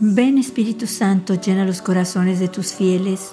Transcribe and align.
Ven 0.00 0.38
Espíritu 0.38 0.86
Santo, 0.86 1.34
llena 1.34 1.64
los 1.64 1.82
corazones 1.82 2.38
de 2.40 2.48
tus 2.48 2.72
fieles 2.72 3.32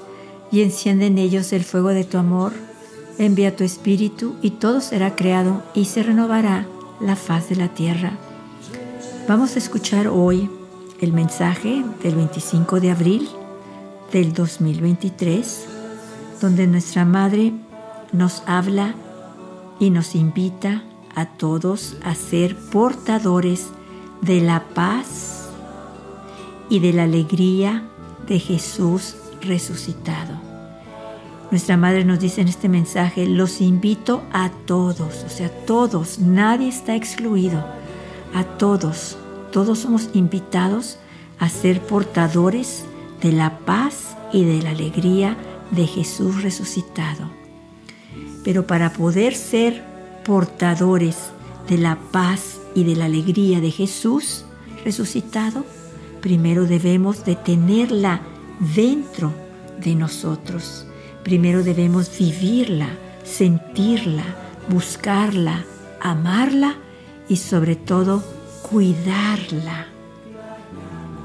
y 0.52 0.62
enciende 0.62 1.08
en 1.08 1.18
ellos 1.18 1.54
el 1.54 1.64
fuego 1.64 1.90
de 1.90 2.04
tu 2.04 2.18
amor. 2.18 2.54
Envía 3.18 3.56
tu 3.56 3.64
Espíritu 3.64 4.36
y 4.42 4.52
todo 4.52 4.82
será 4.82 5.16
creado 5.16 5.64
y 5.74 5.86
se 5.86 6.04
renovará 6.04 6.66
la 7.00 7.16
faz 7.16 7.50
de 7.50 7.56
la 7.56 7.70
tierra. 7.70 8.14
Vamos 9.28 9.56
a 9.56 9.60
escuchar 9.60 10.08
hoy 10.08 10.50
el 11.02 11.14
mensaje 11.14 11.84
del 12.02 12.16
25 12.16 12.80
de 12.80 12.92
abril 12.92 13.30
del 14.12 14.34
2023, 14.34 15.66
donde 16.42 16.68
nuestra 16.68 17.06
Madre 17.06 17.54
nos 18.16 18.44
habla 18.48 18.96
y 19.80 19.90
nos 19.90 20.16
invita 20.16 20.84
a 21.16 21.26
todos 21.26 21.96
a 22.04 22.16
ser 22.16 22.56
portadores 22.56 23.70
de 24.22 24.42
la 24.42 24.64
paz 24.74 25.50
y 26.70 26.80
de 26.80 26.94
la 26.94 27.04
alegría 27.04 27.84
de 28.28 28.40
Jesús 28.40 29.16
resucitado. 29.42 30.34
Nuestra 31.52 31.78
madre 31.78 32.04
nos 32.06 32.20
dice 32.20 32.42
en 32.42 32.48
este 32.48 32.70
mensaje, 32.70 33.28
los 33.28 33.62
invito 33.62 34.24
a 34.34 34.50
todos, 34.66 35.24
o 35.24 35.30
sea, 35.30 35.50
todos, 35.66 36.20
nadie 36.20 36.68
está 36.68 36.96
excluido, 36.96 37.64
a 38.34 38.44
todos, 38.44 39.18
todos 39.52 39.80
somos 39.80 40.10
invitados 40.14 40.98
a 41.40 41.50
ser 41.50 41.82
portadores 41.82 42.86
de 43.22 43.32
la 43.32 43.60
paz 43.60 44.18
y 44.34 44.44
de 44.44 44.62
la 44.64 44.72
alegría 44.72 45.38
de 45.72 45.86
Jesús 45.86 46.42
resucitado. 46.42 47.45
Pero 48.46 48.68
para 48.68 48.94
poder 48.94 49.36
ser 49.36 49.84
portadores 50.24 51.18
de 51.68 51.80
la 51.80 51.98
paz 52.12 52.60
y 52.76 52.84
de 52.84 52.96
la 52.96 53.06
alegría 53.06 53.60
de 53.60 53.72
Jesús 53.72 54.46
resucitado, 54.86 55.66
primero 56.22 56.66
debemos 56.66 57.26
de 57.26 57.36
tenerla 57.36 58.22
dentro 58.76 59.34
de 59.84 59.96
nosotros. 59.96 60.86
Primero 61.24 61.64
debemos 61.64 62.16
vivirla, 62.18 62.90
sentirla, 63.24 64.24
buscarla, 64.70 65.66
amarla 66.00 66.76
y 67.28 67.38
sobre 67.38 67.76
todo 67.76 68.24
cuidarla. 68.62 69.88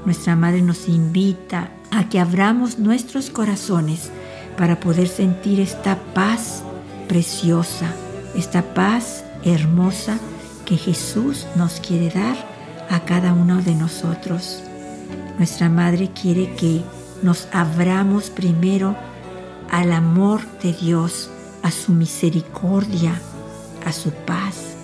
Nuestra 0.05 0.35
Madre 0.35 0.63
nos 0.63 0.87
invita 0.87 1.69
a 1.91 2.09
que 2.09 2.19
abramos 2.19 2.79
nuestros 2.79 3.29
corazones 3.29 4.09
para 4.57 4.79
poder 4.79 5.07
sentir 5.07 5.59
esta 5.59 5.97
paz 6.15 6.63
preciosa, 7.11 7.93
esta 8.37 8.73
paz 8.73 9.25
hermosa 9.43 10.17
que 10.63 10.77
Jesús 10.77 11.45
nos 11.57 11.81
quiere 11.81 12.09
dar 12.09 12.37
a 12.89 13.01
cada 13.01 13.33
uno 13.33 13.61
de 13.61 13.75
nosotros. 13.75 14.63
Nuestra 15.37 15.67
Madre 15.67 16.11
quiere 16.11 16.55
que 16.55 16.81
nos 17.21 17.49
abramos 17.51 18.29
primero 18.29 18.95
al 19.69 19.91
amor 19.91 20.39
de 20.63 20.71
Dios, 20.71 21.29
a 21.63 21.71
su 21.71 21.91
misericordia, 21.91 23.19
a 23.85 23.91
su 23.91 24.11
paz. 24.11 24.77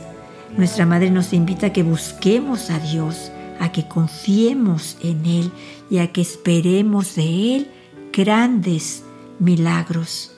Nuestra 0.57 0.85
Madre 0.85 1.09
nos 1.09 1.31
invita 1.31 1.67
a 1.67 1.71
que 1.71 1.83
busquemos 1.83 2.69
a 2.71 2.79
Dios, 2.79 3.31
a 3.61 3.71
que 3.71 3.87
confiemos 3.87 4.97
en 5.01 5.25
Él 5.25 5.51
y 5.89 5.99
a 5.99 6.11
que 6.11 6.19
esperemos 6.19 7.15
de 7.15 7.55
Él 7.55 7.71
grandes 8.11 9.03
milagros. 9.39 10.36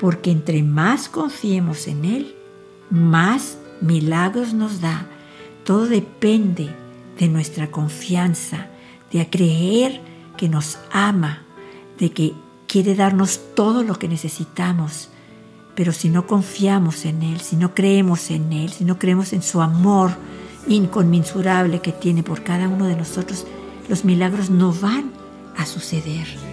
Porque 0.00 0.30
entre 0.30 0.62
más 0.62 1.08
confiemos 1.08 1.86
en 1.86 2.04
Él, 2.06 2.34
más 2.90 3.58
milagros 3.80 4.54
nos 4.54 4.80
da. 4.80 5.06
Todo 5.64 5.86
depende 5.86 6.74
de 7.18 7.28
nuestra 7.28 7.70
confianza 7.70 8.68
de 9.12 9.28
creer 9.28 10.00
que 10.36 10.48
nos 10.48 10.78
ama, 10.90 11.42
de 11.98 12.10
que 12.12 12.32
quiere 12.66 12.94
darnos 12.94 13.40
todo 13.54 13.82
lo 13.82 13.98
que 13.98 14.08
necesitamos. 14.08 15.10
Pero 15.74 15.92
si 15.92 16.08
no 16.08 16.26
confiamos 16.26 17.04
en 17.04 17.22
Él, 17.22 17.40
si 17.40 17.56
no 17.56 17.74
creemos 17.74 18.30
en 18.30 18.52
Él, 18.52 18.70
si 18.70 18.84
no 18.84 18.98
creemos 18.98 19.32
en 19.32 19.42
su 19.42 19.60
amor 19.60 20.12
inconmensurable 20.68 21.80
que 21.80 21.92
tiene 21.92 22.22
por 22.22 22.42
cada 22.42 22.68
uno 22.68 22.86
de 22.86 22.96
nosotros, 22.96 23.46
los 23.88 24.04
milagros 24.04 24.50
no 24.50 24.72
van 24.72 25.12
a 25.56 25.66
suceder. 25.66 26.49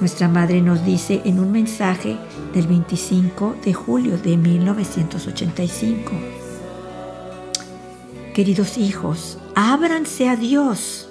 Nuestra 0.00 0.28
madre 0.28 0.60
nos 0.60 0.84
dice 0.84 1.22
en 1.24 1.38
un 1.38 1.52
mensaje 1.52 2.16
del 2.52 2.66
25 2.66 3.56
de 3.64 3.72
julio 3.72 4.18
de 4.18 4.36
1985, 4.36 6.12
Queridos 8.34 8.76
hijos, 8.78 9.38
ábranse 9.54 10.28
a 10.28 10.34
Dios 10.34 11.08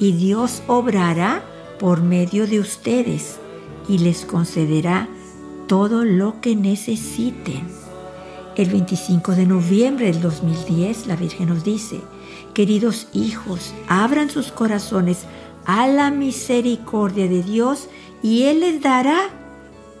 y 0.00 0.12
Dios 0.12 0.64
obrará 0.66 1.44
por 1.78 2.02
medio 2.02 2.48
de 2.48 2.58
ustedes 2.58 3.38
y 3.88 3.98
les 3.98 4.24
concederá 4.24 5.08
todo 5.68 6.04
lo 6.04 6.40
que 6.40 6.56
necesiten. 6.56 7.68
El 8.56 8.70
25 8.70 9.36
de 9.36 9.46
noviembre 9.46 10.06
del 10.06 10.20
2010 10.20 11.06
la 11.06 11.14
Virgen 11.14 11.50
nos 11.50 11.62
dice, 11.62 12.00
queridos 12.54 13.06
hijos, 13.12 13.72
abran 13.86 14.28
sus 14.28 14.50
corazones 14.50 15.26
a 15.66 15.86
la 15.86 16.10
misericordia 16.10 17.28
de 17.28 17.44
Dios 17.44 17.88
y 18.22 18.44
Él 18.44 18.60
les 18.60 18.82
dará 18.82 19.18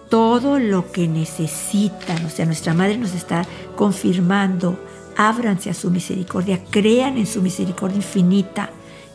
todo 0.08 0.58
lo 0.58 0.90
que 0.92 1.08
necesitan. 1.08 2.24
O 2.26 2.30
sea, 2.30 2.44
nuestra 2.44 2.74
Madre 2.74 2.98
nos 2.98 3.14
está 3.14 3.46
confirmando, 3.76 4.78
ábranse 5.16 5.70
a 5.70 5.74
su 5.74 5.90
misericordia, 5.90 6.62
crean 6.70 7.16
en 7.16 7.26
su 7.26 7.40
misericordia 7.40 7.96
infinita 7.96 8.70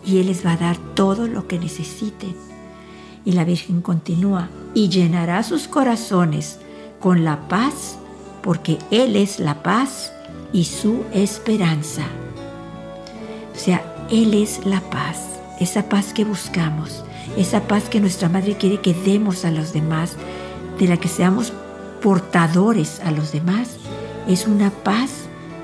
y 0.05 0.19
Él 0.19 0.27
les 0.27 0.45
va 0.45 0.53
a 0.53 0.57
dar 0.57 0.77
todo 0.95 1.27
lo 1.27 1.47
que 1.47 1.59
necesiten. 1.59 2.35
Y 3.25 3.31
la 3.31 3.43
Virgen 3.43 3.81
continúa, 3.81 4.49
y 4.75 4.89
llenará 4.89 5.41
sus 5.41 5.67
corazones 5.67 6.59
con 6.99 7.23
la 7.25 7.47
paz, 7.47 7.97
porque 8.43 8.77
Él 8.91 9.15
es 9.15 9.39
la 9.39 9.63
paz 9.63 10.11
y 10.53 10.65
su 10.65 11.03
esperanza. 11.11 12.03
O 13.55 13.57
sea, 13.57 14.07
Él 14.11 14.35
es 14.35 14.65
la 14.65 14.79
paz, 14.81 15.34
esa 15.59 15.89
paz 15.89 16.13
que 16.13 16.25
buscamos, 16.25 17.03
esa 17.37 17.67
paz 17.67 17.89
que 17.89 17.99
nuestra 17.99 18.29
Madre 18.29 18.55
quiere 18.57 18.81
que 18.81 18.93
demos 18.93 19.45
a 19.45 19.51
los 19.51 19.73
demás, 19.73 20.15
de 20.79 20.87
la 20.87 20.97
que 20.97 21.07
seamos 21.07 21.53
portadores 22.01 22.99
a 23.03 23.11
los 23.11 23.31
demás. 23.31 23.77
Es 24.27 24.47
una 24.47 24.69
paz 24.69 25.11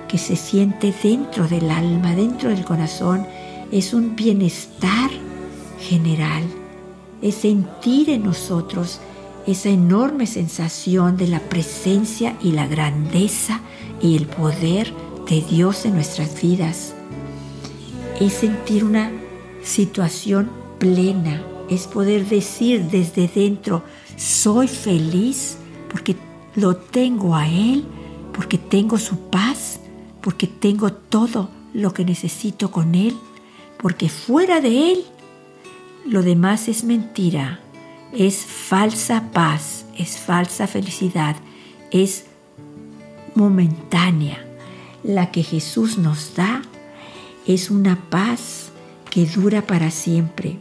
que 0.08 0.18
se 0.18 0.36
siente 0.36 0.94
dentro 1.04 1.48
del 1.48 1.70
alma, 1.72 2.16
dentro 2.16 2.50
del 2.50 2.66
corazón, 2.66 3.26
es 3.72 3.94
un 3.94 4.16
bienestar 4.16 5.10
general, 5.80 6.44
es 7.22 7.36
sentir 7.36 8.10
en 8.10 8.24
nosotros 8.24 9.00
esa 9.48 9.70
enorme 9.70 10.28
sensación 10.28 11.18
de 11.18 11.28
la 11.28 11.40
presencia 11.40 12.36
y 12.42 12.52
la 12.52 12.68
grandeza 12.68 13.62
y 14.02 14.18
el 14.18 14.28
poder 14.28 14.94
de 15.30 15.42
Dios 15.42 15.86
en 15.86 15.96
nuestras 15.96 16.42
vidas. 16.42 16.94
Es 18.20 18.34
sentir 18.34 18.84
una 18.84 19.12
situación 19.64 20.50
plena, 20.80 21.44
es 21.70 21.88
poder 21.88 22.28
decir 22.28 22.86
desde 22.86 23.28
dentro, 23.28 23.84
soy 24.18 24.68
feliz 24.68 25.58
porque 25.90 26.16
lo 26.56 26.76
tengo 26.76 27.36
a 27.36 27.48
Él, 27.48 27.86
porque 28.34 28.58
tengo 28.58 28.98
su 28.98 29.18
paz, 29.30 29.80
porque 30.22 30.48
tengo 30.48 30.92
todo 30.92 31.50
lo 31.74 31.94
que 31.94 32.04
necesito 32.04 32.72
con 32.72 32.96
Él 32.96 33.16
porque 33.82 34.10
fuera 34.10 34.62
de 34.62 34.92
Él 34.92 35.06
lo 36.06 36.22
demás 36.22 36.68
es 36.68 36.84
mentira, 36.84 37.60
es 38.14 38.38
falsa 38.46 39.32
paz, 39.32 39.86
es 39.98 40.18
falsa 40.18 40.68
felicidad, 40.68 41.36
es 41.92 42.26
momentánea. 43.36 44.46
La 45.04 45.32
que 45.32 45.42
Jesús 45.42 45.98
nos 45.98 46.36
da 46.36 46.62
es 47.48 47.72
una 47.72 47.96
paz 48.10 48.71
que 49.12 49.28
dura 49.28 49.62
para 49.62 49.92
siempre. 49.92 50.58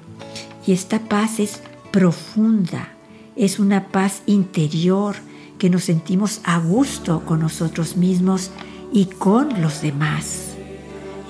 Y 0.66 0.72
esta 0.72 0.98
paz 0.98 1.40
es 1.40 1.62
profunda, 1.90 2.92
es 3.36 3.58
una 3.58 3.88
paz 3.88 4.22
interior 4.26 5.16
que 5.58 5.70
nos 5.70 5.84
sentimos 5.84 6.40
a 6.44 6.58
gusto 6.58 7.24
con 7.24 7.40
nosotros 7.40 7.96
mismos 7.96 8.50
y 8.92 9.06
con 9.06 9.62
los 9.62 9.80
demás. 9.80 10.48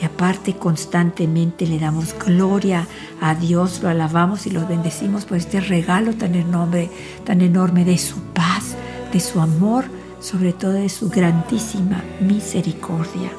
Y 0.00 0.04
aparte 0.04 0.56
constantemente 0.56 1.66
le 1.66 1.78
damos 1.78 2.14
gloria 2.18 2.88
a 3.20 3.34
Dios, 3.34 3.80
lo 3.82 3.90
alabamos 3.90 4.46
y 4.46 4.50
lo 4.50 4.66
bendecimos 4.66 5.26
por 5.26 5.36
este 5.36 5.60
regalo 5.60 6.14
tan 6.14 6.34
enorme, 6.34 6.90
tan 7.24 7.42
enorme 7.42 7.84
de 7.84 7.98
su 7.98 8.16
paz, 8.32 8.76
de 9.12 9.20
su 9.20 9.40
amor, 9.40 9.84
sobre 10.20 10.54
todo 10.54 10.72
de 10.72 10.88
su 10.88 11.10
grandísima 11.10 12.02
misericordia. 12.20 13.30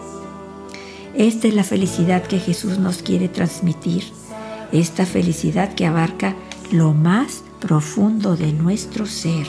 Esta 1.16 1.48
es 1.48 1.54
la 1.54 1.64
felicidad 1.64 2.24
que 2.24 2.40
Jesús 2.40 2.78
nos 2.78 3.02
quiere 3.02 3.28
transmitir, 3.28 4.04
esta 4.72 5.06
felicidad 5.06 5.74
que 5.74 5.86
abarca 5.86 6.36
lo 6.72 6.94
más 6.94 7.44
profundo 7.60 8.38
de 8.38 8.54
nuestro 8.54 9.06
ser. 9.06 9.46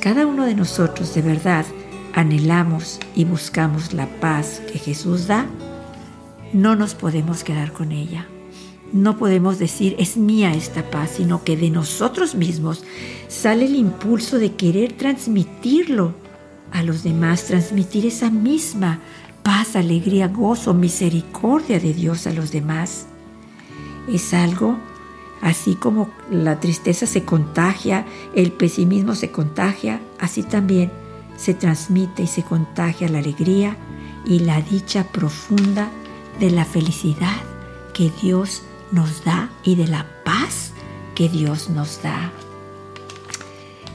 cada 0.00 0.26
uno 0.26 0.46
de 0.46 0.54
nosotros 0.54 1.14
de 1.14 1.22
verdad 1.22 1.66
anhelamos 2.14 2.98
y 3.14 3.24
buscamos 3.24 3.92
la 3.92 4.06
paz 4.20 4.62
que 4.72 4.78
Jesús 4.78 5.26
da, 5.26 5.46
no 6.52 6.74
nos 6.76 6.94
podemos 6.94 7.44
quedar 7.44 7.72
con 7.72 7.92
ella. 7.92 8.26
No 8.92 9.18
podemos 9.18 9.58
decir 9.58 9.94
es 9.98 10.16
mía 10.16 10.54
esta 10.54 10.90
paz, 10.90 11.10
sino 11.16 11.44
que 11.44 11.56
de 11.58 11.68
nosotros 11.68 12.34
mismos 12.34 12.84
sale 13.28 13.66
el 13.66 13.76
impulso 13.76 14.38
de 14.38 14.54
querer 14.54 14.94
transmitirlo 14.94 16.14
a 16.70 16.82
los 16.82 17.02
demás, 17.02 17.44
transmitir 17.44 18.06
esa 18.06 18.30
misma 18.30 19.00
paz, 19.48 19.76
alegría, 19.76 20.28
gozo, 20.28 20.74
misericordia 20.74 21.80
de 21.80 21.94
Dios 21.94 22.26
a 22.26 22.34
los 22.34 22.52
demás. 22.52 23.06
Es 24.06 24.34
algo 24.34 24.76
así 25.40 25.74
como 25.74 26.10
la 26.30 26.60
tristeza 26.60 27.06
se 27.06 27.24
contagia, 27.24 28.04
el 28.34 28.52
pesimismo 28.52 29.14
se 29.14 29.30
contagia, 29.30 30.02
así 30.20 30.42
también 30.42 30.92
se 31.38 31.54
transmite 31.54 32.24
y 32.24 32.26
se 32.26 32.42
contagia 32.42 33.08
la 33.08 33.20
alegría 33.20 33.74
y 34.26 34.40
la 34.40 34.60
dicha 34.60 35.04
profunda 35.04 35.88
de 36.38 36.50
la 36.50 36.66
felicidad 36.66 37.40
que 37.94 38.12
Dios 38.20 38.64
nos 38.92 39.24
da 39.24 39.48
y 39.62 39.76
de 39.76 39.86
la 39.86 40.04
paz 40.26 40.72
que 41.14 41.30
Dios 41.30 41.70
nos 41.70 42.02
da. 42.02 42.32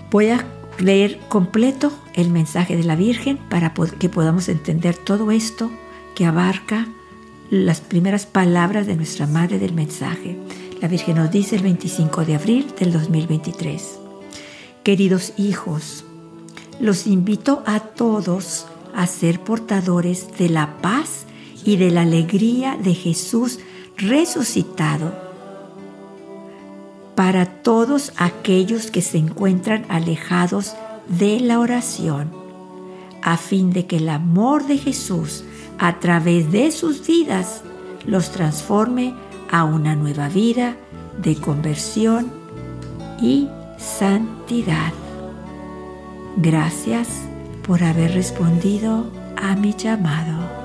Voy 0.09 0.29
a 0.29 0.43
leer 0.79 1.19
completo 1.29 1.91
el 2.13 2.29
mensaje 2.29 2.75
de 2.77 2.83
la 2.83 2.95
Virgen 2.95 3.37
para 3.49 3.73
que 3.73 4.09
podamos 4.09 4.49
entender 4.49 4.95
todo 4.97 5.31
esto 5.31 5.71
que 6.15 6.25
abarca 6.25 6.87
las 7.49 7.81
primeras 7.81 8.25
palabras 8.25 8.87
de 8.87 8.95
nuestra 8.95 9.27
Madre 9.27 9.59
del 9.59 9.73
mensaje. 9.73 10.37
La 10.81 10.87
Virgen 10.87 11.17
nos 11.17 11.31
dice 11.31 11.55
el 11.55 11.63
25 11.63 12.25
de 12.25 12.35
abril 12.35 12.73
del 12.79 12.91
2023. 12.91 13.99
Queridos 14.83 15.33
hijos, 15.37 16.03
los 16.79 17.07
invito 17.07 17.63
a 17.65 17.79
todos 17.79 18.65
a 18.93 19.07
ser 19.07 19.39
portadores 19.39 20.37
de 20.37 20.49
la 20.49 20.77
paz 20.81 21.25
y 21.63 21.77
de 21.77 21.91
la 21.91 22.01
alegría 22.01 22.77
de 22.81 22.93
Jesús 22.93 23.59
resucitado 23.97 25.22
para 27.15 27.45
todos 27.45 28.11
aquellos 28.17 28.91
que 28.91 29.01
se 29.01 29.17
encuentran 29.17 29.85
alejados 29.89 30.75
de 31.07 31.39
la 31.39 31.59
oración, 31.59 32.31
a 33.21 33.37
fin 33.37 33.71
de 33.71 33.85
que 33.85 33.97
el 33.97 34.09
amor 34.09 34.65
de 34.65 34.77
Jesús 34.77 35.43
a 35.79 35.99
través 35.99 36.51
de 36.51 36.71
sus 36.71 37.05
vidas 37.05 37.61
los 38.05 38.31
transforme 38.31 39.13
a 39.51 39.63
una 39.63 39.95
nueva 39.95 40.29
vida 40.29 40.75
de 41.21 41.35
conversión 41.35 42.31
y 43.21 43.47
santidad. 43.77 44.93
Gracias 46.37 47.07
por 47.65 47.83
haber 47.83 48.13
respondido 48.13 49.05
a 49.37 49.55
mi 49.55 49.73
llamado. 49.73 50.62